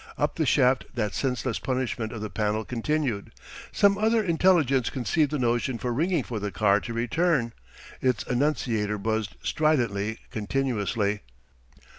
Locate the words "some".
3.71-3.99